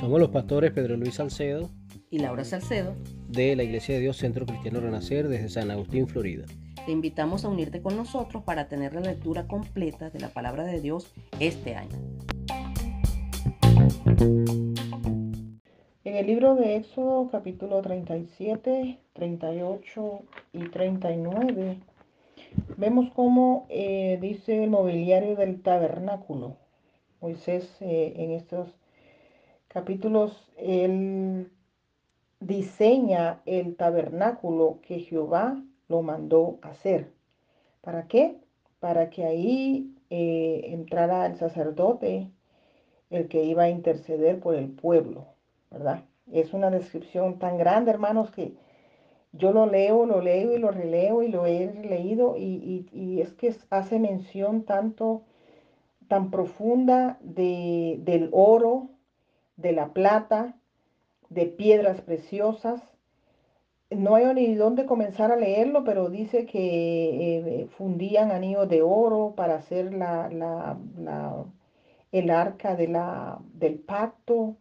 [0.00, 1.68] Somos los pastores Pedro Luis Salcedo
[2.10, 2.94] y Laura Salcedo
[3.28, 6.46] de la Iglesia de Dios Centro Cristiano Renacer desde San Agustín, Florida.
[6.86, 10.80] Te invitamos a unirte con nosotros para tener la lectura completa de la palabra de
[10.80, 11.96] Dios este año.
[16.04, 20.22] En el libro de Éxodo capítulo 37, 38
[20.54, 21.76] y 39
[22.78, 26.56] vemos cómo eh, dice el mobiliario del tabernáculo.
[27.20, 28.68] Moisés eh, en estos
[29.66, 31.50] capítulos, él
[32.38, 37.12] diseña el tabernáculo que Jehová lo mandó hacer.
[37.80, 38.38] ¿Para qué?
[38.78, 42.30] Para que ahí eh, entrara el sacerdote,
[43.10, 45.26] el que iba a interceder por el pueblo,
[45.72, 46.04] ¿verdad?
[46.30, 48.54] Es una descripción tan grande, hermanos, que
[49.32, 53.54] yo lo leo, lo leo y lo releo y lo he leído y, es que
[53.70, 55.22] hace mención tanto,
[56.08, 58.88] tan profunda de, del oro,
[59.56, 60.56] de la plata,
[61.28, 62.82] de piedras preciosas,
[63.90, 69.34] no hay ni dónde comenzar a leerlo, pero dice que eh, fundían anillos de oro
[69.34, 70.78] para hacer la,
[72.12, 74.56] el arca de la, del pacto,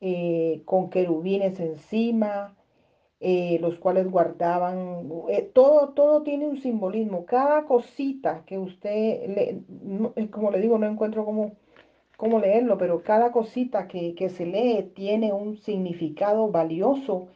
[0.00, 2.54] eh, con querubines encima,
[3.24, 5.08] eh, los cuales guardaban,
[5.52, 11.24] todo, todo tiene un simbolismo, cada cosita que usted, le, como le digo, no encuentro
[11.24, 11.52] cómo,
[12.16, 17.28] cómo leerlo, pero cada cosita que, que se lee tiene un significado valioso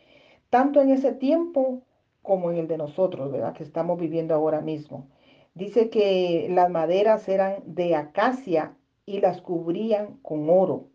[0.51, 1.83] tanto en ese tiempo
[2.21, 3.55] como en el de nosotros, ¿verdad?
[3.55, 5.09] Que estamos viviendo ahora mismo.
[5.55, 10.89] Dice que las maderas eran de acacia y las cubrían con oro.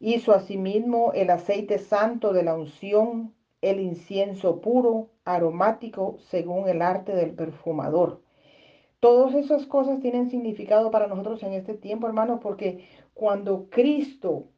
[0.00, 7.14] Hizo asimismo el aceite santo de la unción, el incienso puro, aromático, según el arte
[7.14, 8.22] del perfumador.
[9.00, 14.48] Todas esas cosas tienen significado para nosotros en este tiempo, hermanos, porque cuando Cristo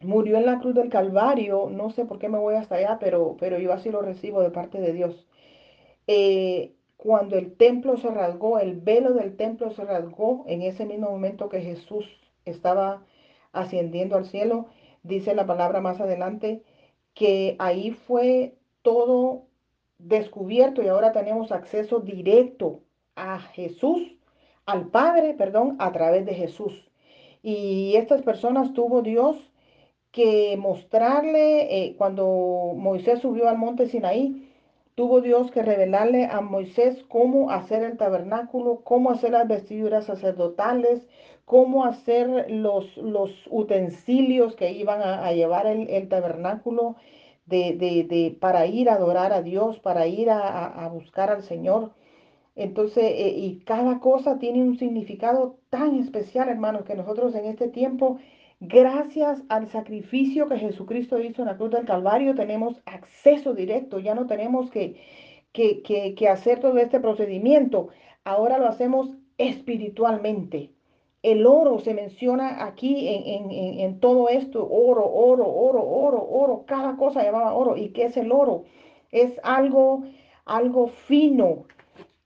[0.00, 3.36] murió en la cruz del Calvario, no sé por qué me voy hasta allá, pero,
[3.38, 5.26] pero yo así lo recibo de parte de Dios.
[6.06, 11.10] Eh, cuando el templo se rasgó, el velo del templo se rasgó en ese mismo
[11.10, 12.06] momento que Jesús
[12.44, 13.04] estaba
[13.52, 14.66] ascendiendo al cielo,
[15.02, 16.62] dice la palabra más adelante,
[17.14, 19.46] que ahí fue todo
[19.98, 22.80] descubierto y ahora tenemos acceso directo
[23.14, 24.02] a Jesús,
[24.66, 26.72] al Padre, perdón, a través de Jesús.
[27.42, 29.36] Y estas personas tuvo Dios
[30.12, 34.51] que mostrarle, eh, cuando Moisés subió al monte Sinaí,
[34.94, 41.06] tuvo Dios que revelarle a Moisés cómo hacer el tabernáculo, cómo hacer las vestiduras sacerdotales,
[41.44, 46.96] cómo hacer los, los utensilios que iban a, llevar el, tabernáculo
[47.46, 51.92] de, de, para ir a adorar a Dios, para ir a, buscar al Señor.
[52.54, 57.68] Entonces, eh, y cada cosa tiene un significado tan especial, hermanos, que nosotros en este
[57.68, 58.18] tiempo
[58.64, 64.14] Gracias al sacrificio que Jesucristo hizo en la cruz del Calvario, tenemos acceso directo, ya
[64.14, 65.02] no tenemos que,
[65.52, 67.88] que, hacer todo este procedimiento.
[68.22, 70.70] Ahora lo hacemos espiritualmente.
[71.24, 76.96] El oro se menciona aquí en, en, todo esto, oro, oro, oro, oro, oro, cada
[76.96, 77.76] cosa llamaba oro.
[77.76, 78.62] ¿Y qué es el oro?
[79.10, 80.04] Es algo,
[80.44, 81.64] algo fino,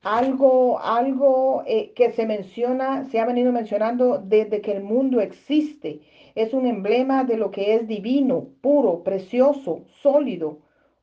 [0.06, 6.00] algo, algo eh, que se menciona, se ha venido mencionando desde que el mundo existe
[6.36, 10.60] es un emblema de lo que es divino, puro, precioso, sólido,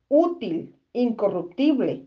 [0.08, 2.06] útil, incorruptible,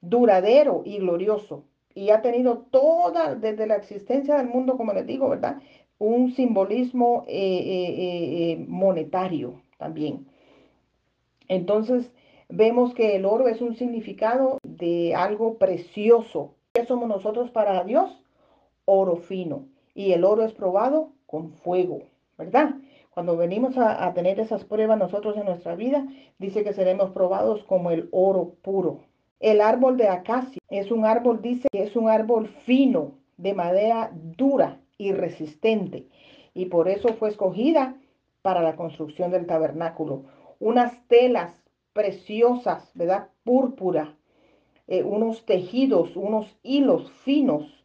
[0.00, 1.64] duradero y glorioso.
[1.94, 5.60] Y ha tenido toda, desde la existencia del mundo, como les digo, ¿verdad?
[5.98, 10.26] Un simbolismo eh, eh, monetario también.
[11.48, 12.10] Entonces,
[12.48, 16.54] vemos que el oro es un significado de algo precioso.
[16.72, 18.10] ¿Qué somos nosotros para Dios?
[18.86, 19.66] Oro fino.
[19.94, 22.00] Y el oro es probado con fuego.
[22.40, 22.74] ¿verdad?
[23.10, 26.06] Cuando venimos a, tener esas pruebas nosotros en nuestra vida,
[26.38, 29.00] dice que seremos probados como el oro puro.
[29.40, 34.10] El árbol de acacia es un árbol, dice que es un árbol fino, de madera
[34.12, 36.06] dura y resistente.
[36.54, 37.94] Y por eso fue escogida
[38.42, 40.24] para la construcción del tabernáculo.
[40.58, 41.52] Unas telas
[41.92, 43.28] preciosas, ¿verdad?
[43.44, 44.14] Púrpura,
[44.90, 47.80] eh, unos tejidos, unos hilos finos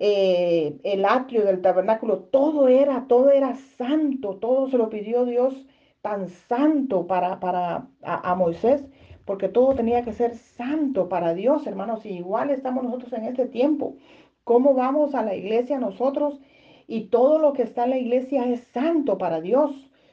[0.00, 5.66] eh, el atrio del tabernáculo, todo era, todo era santo, todo se lo pidió Dios
[6.02, 8.86] tan santo para, para a, Moisés,
[9.24, 13.96] porque todo tenía que ser santo para Dios, hermanos, igual estamos nosotros en este tiempo.
[14.44, 16.38] ¿Cómo vamos a la iglesia nosotros?
[16.86, 19.72] Y todo lo que está en la iglesia es santo para Dios.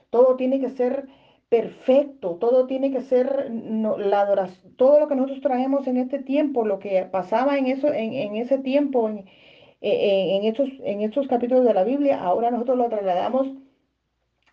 [0.10, 1.08] Todo tiene que ser
[1.50, 6.65] perfecto, todo tiene que ser la adoración, todo lo que nosotros traemos en este tiempo,
[6.65, 9.25] lo que pasaba en eso, en, en ese tiempo, en,
[10.45, 13.47] estos, en estos capítulos de la Biblia, ahora nosotros lo trasladamos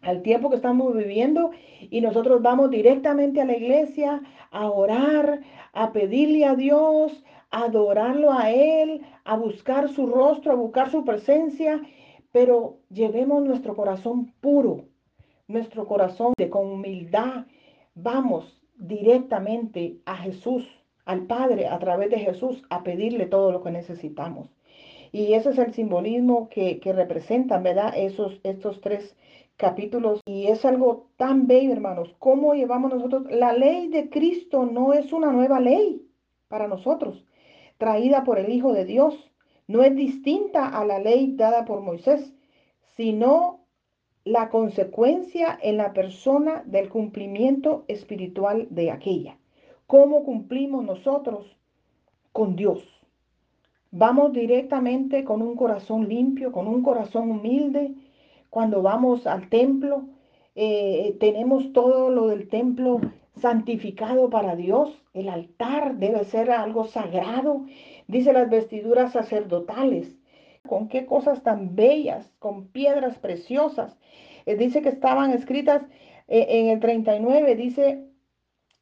[0.02, 5.40] al tiempo que estamos viviendo y nosotros vamos directamente a la iglesia a orar,
[5.72, 11.04] a pedirle a Dios, a adorarlo a Él, a buscar su rostro, a buscar su
[11.04, 11.80] presencia,
[12.32, 14.86] pero llevemos nuestro corazón puro,
[15.52, 17.46] nuestro corazón de con humildad,
[17.94, 20.66] vamos directamente a Jesús,
[21.04, 24.48] al Padre, a través de Jesús, a pedirle todo lo que necesitamos.
[25.12, 27.92] Y ese es el simbolismo que, que representan, ¿verdad?
[27.96, 29.14] Esos, estos tres
[29.56, 32.14] capítulos y es algo tan bello, hermanos.
[32.18, 33.30] ¿Cómo llevamos nosotros?
[33.30, 36.08] La ley de Cristo no es una nueva ley
[36.48, 37.24] para nosotros,
[37.78, 39.30] traída por el Hijo de Dios.
[39.68, 42.34] No es distinta a la ley dada por Moisés,
[42.96, 43.61] sino
[44.24, 49.36] la consecuencia en la persona del cumplimiento espiritual de aquella.
[49.86, 51.56] ¿Cómo cumplimos nosotros
[52.32, 52.82] con Dios?
[53.90, 57.94] Vamos directamente con un corazón limpio, con un corazón humilde,
[58.52, 60.04] cuando vamos al templo,
[60.54, 63.00] eh, tenemos todo lo del templo
[63.40, 65.02] santificado para Dios.
[65.14, 67.64] El altar debe ser algo sagrado.
[68.08, 70.14] Dice las vestiduras sacerdotales.
[70.72, 73.98] Con qué cosas tan bellas, con piedras preciosas.
[74.46, 75.82] Eh, dice que estaban escritas
[76.28, 78.06] eh, en el 39, dice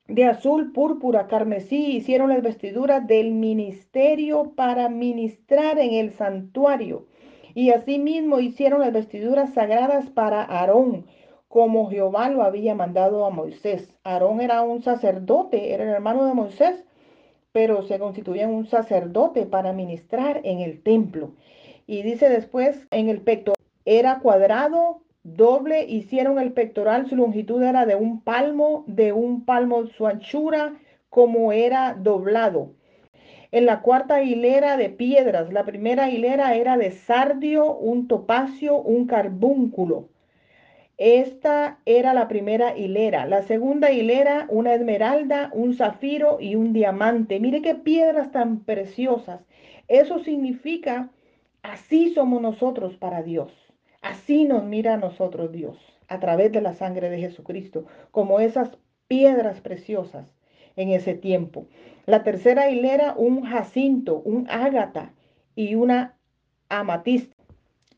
[0.07, 7.09] de azul, púrpura, carmesí, hicieron las vestiduras del ministerio para ministrar en el santuario.
[7.55, 11.07] Y asimismo hicieron las vestiduras sagradas para Aarón,
[11.49, 13.93] como Jehová lo había mandado a Moisés.
[14.05, 16.85] Aarón era un sacerdote, era el hermano de Moisés,
[17.51, 21.33] pero se constituía un sacerdote para ministrar en el templo.
[21.91, 27.85] Y dice después, en el pectoral era cuadrado, doble, hicieron el pectoral, su longitud era
[27.85, 30.75] de un palmo, de un palmo su anchura,
[31.09, 32.71] como era doblado
[33.51, 35.53] en la cuarta hilera de piedras.
[35.53, 40.09] La primera hilera era de sardio, un topacio, un carbúnculo.
[40.97, 43.27] Esta era la primera hilera.
[43.27, 47.41] La segunda hilera, una esmeralda, un zafiro y un diamante.
[47.41, 49.41] Mire qué piedras tan preciosas.
[49.89, 51.11] Eso significa,
[51.63, 53.53] así somos nosotros para Dios.
[54.03, 55.79] Así nos mira a nosotros Dios,
[56.09, 58.79] a través de la sangre de Jesucristo, como esas
[59.09, 60.27] piedras preciosas
[60.77, 61.67] en ese tiempo.
[62.07, 65.15] La tercera hilera, un jacinto, un ágata
[65.55, 66.17] y una
[66.69, 67.37] amatista.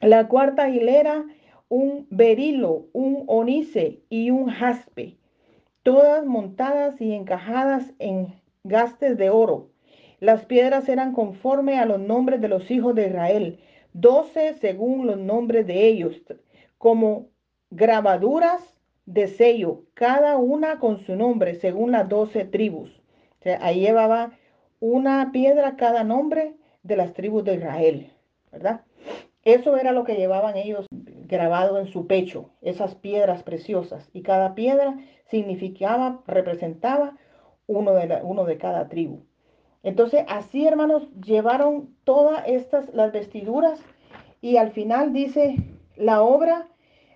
[0.00, 1.24] La cuarta hilera,
[1.68, 5.16] un berilo, un onice y un jaspe,
[5.82, 9.71] todas montadas y encajadas en gastes de oro.
[10.22, 13.58] Las piedras eran conforme a los nombres de los hijos de Israel,
[13.92, 16.14] doce según los nombres de ellos,
[16.78, 17.26] como
[17.70, 18.62] grabaduras
[19.04, 23.02] de sello, cada una con su nombre, según las doce tribus
[23.60, 24.38] ahí llevaba
[24.78, 26.54] una piedra cada nombre
[26.84, 28.12] de las tribus de Israel,
[28.52, 28.82] ¿verdad?
[29.42, 30.86] Eso era lo que llevaban ellos
[31.26, 34.08] grabado en su pecho, esas piedras preciosas.
[34.12, 34.98] Y cada piedra
[35.30, 37.16] significaba, representaba
[37.66, 39.24] uno de, uno de cada tribu.
[39.82, 43.80] Entonces, así, hermanos, llevaron todas estas, las vestiduras,
[44.40, 45.56] y al final dice
[45.96, 46.68] la obra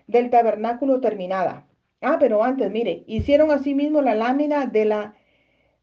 [0.07, 1.67] del tabernáculo terminada.
[2.01, 5.15] Ah, pero antes, mire, hicieron asimismo la lámina de la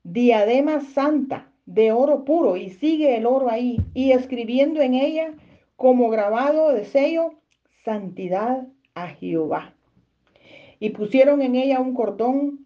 [0.03, 5.33] diadema santa de oro puro y sigue el oro ahí y escribiendo en ella
[5.75, 7.33] como grabado de sello,
[7.83, 9.73] santidad a Jehová.
[10.79, 12.65] Y pusieron en ella un cordón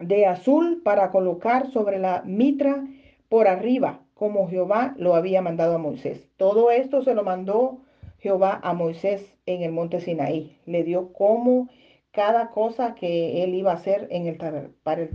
[0.00, 2.84] de azul para colocar sobre la mitra
[3.28, 6.28] por arriba, como Jehová lo había mandado a Moisés.
[6.36, 7.78] Todo esto se lo mandó
[8.18, 10.58] Jehová a Moisés en el monte Sinaí.
[10.66, 11.68] Le dio como
[12.12, 14.38] cada cosa que él iba a hacer en el,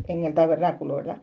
[0.07, 1.21] en el tabernáculo, ¿verdad?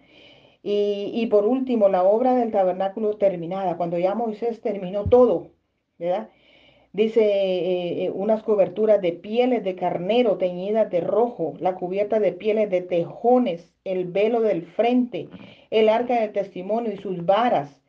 [0.63, 5.53] Y, y, por último, la obra del tabernáculo terminada, cuando ya Moisés terminó todo,
[5.99, 6.31] ¿verdad?
[6.93, 12.33] Dice eh, eh, unas coberturas de pieles de carnero teñidas de rojo, la cubierta de
[12.33, 15.29] pieles de tejones, el velo del frente,
[15.71, 17.83] el arca del testimonio y sus varas,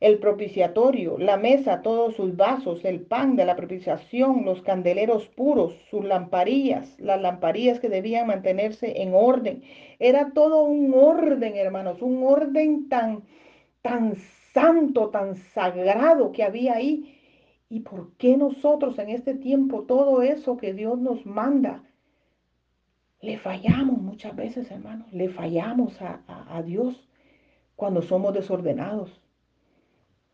[0.00, 5.74] el propiciatorio, la mesa, todos sus vasos, el pan de la propiciación, los candeleros puros,
[5.90, 9.62] sus lamparillas, las lamparillas que debían mantenerse en orden.
[9.98, 13.24] Era todo un orden, hermanos, un orden tan,
[13.82, 14.16] tan
[14.54, 17.19] santo, tan sagrado que había ahí.
[17.70, 21.84] ¿Y por qué nosotros en este tiempo todo eso que Dios nos manda?
[23.22, 27.08] Le fallamos muchas veces, hermanos, le fallamos a, Dios
[27.76, 29.22] cuando somos desordenados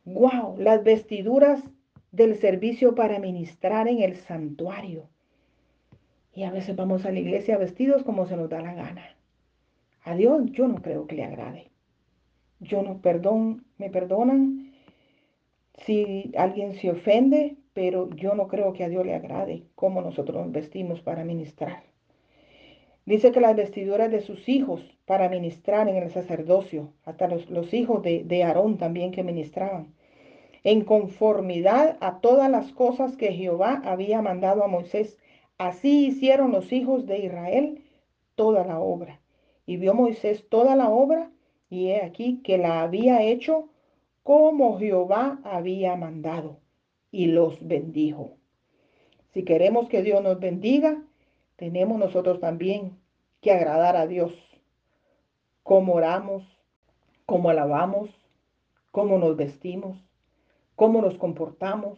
[0.06, 1.62] wow, las vestiduras
[2.10, 5.10] del servicio para ministrar en el santuario.
[6.32, 9.16] Y a veces vamos a la iglesia vestidos como se nos da la gana.
[10.04, 11.70] A Dios yo no creo que le agrade.
[12.60, 14.65] Yo no, perdón, me perdonan
[15.86, 20.44] si alguien se ofende, pero yo no creo que a Dios le agrade cómo nosotros
[20.44, 21.84] nos vestimos para ministrar.
[23.04, 28.02] Dice que las vestiduras de sus hijos para ministrar en el sacerdocio, hasta los, hijos
[28.02, 29.94] de, de Aarón también que ministraban,
[30.64, 35.16] en conformidad a todas las cosas que Jehová había mandado a Moisés.
[35.56, 37.84] Así hicieron los hijos de Israel
[38.34, 39.20] toda la obra.
[39.66, 41.30] Y vio Moisés toda la obra,
[41.70, 43.68] y he aquí que la había hecho
[44.26, 46.58] como Jehová había mandado,
[47.12, 48.38] y los bendijo.
[49.32, 51.00] Si queremos que Dios nos bendiga,
[51.54, 52.98] tenemos nosotros también
[53.40, 54.32] que agradar a Dios.
[55.62, 56.42] Cómo oramos,
[57.24, 58.10] cómo alabamos,
[58.90, 59.96] cómo nos vestimos,
[60.74, 61.96] cómo nos comportamos.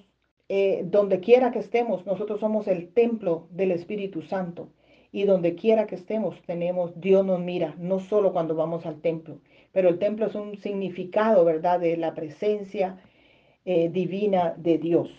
[0.50, 4.68] Eh, donde quiera que estemos, nosotros somos el templo del Espíritu Santo.
[5.12, 9.40] Y donde quiera que estemos, tenemos, Dios nos mira, no solo cuando vamos al templo,
[9.72, 12.98] pero el templo es un significado, ¿verdad?, de la presencia
[13.64, 15.10] eh, divina de Dios.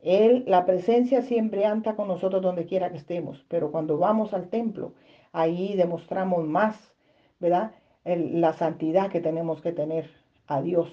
[0.00, 4.48] Él, la presencia siempre anda con nosotros donde quiera que estemos, pero cuando vamos al
[4.48, 4.94] templo,
[5.32, 6.94] ahí demostramos más,
[7.38, 7.72] ¿verdad?,
[8.04, 10.10] la santidad que tenemos que tener
[10.46, 10.88] a Dios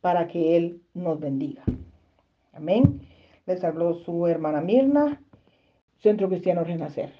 [0.00, 1.62] para que Él nos bendiga.
[2.52, 3.00] Amén.
[3.46, 5.22] Les habló su hermana Mirna,
[5.98, 7.12] Centro Cristiano Renacer.